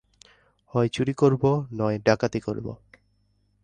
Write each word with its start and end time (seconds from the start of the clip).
হয় 0.73 0.89
চুরি 0.89 1.13
করব 1.13 1.43
নয় 1.73 1.97
ডাকাতি 2.05 2.39
করব। 2.39 2.67